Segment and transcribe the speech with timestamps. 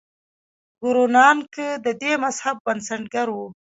[0.79, 1.53] ګورو نانک
[1.85, 3.37] د دې مذهب بنسټګر و.